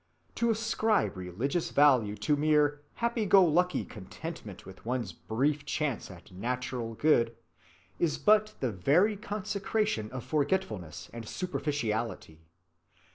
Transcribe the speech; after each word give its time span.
To 0.33 0.49
ascribe 0.49 1.15
religious 1.15 1.69
value 1.69 2.15
to 2.15 2.35
mere 2.35 2.81
happy‐go‐lucky 3.01 3.87
contentment 3.87 4.65
with 4.65 4.83
one's 4.83 5.13
brief 5.13 5.63
chance 5.63 6.09
at 6.09 6.31
natural 6.31 6.95
good 6.95 7.35
is 7.99 8.17
but 8.17 8.55
the 8.61 8.71
very 8.71 9.15
consecration 9.15 10.09
of 10.09 10.23
forgetfulness 10.23 11.11
and 11.13 11.29
superficiality. 11.29 12.41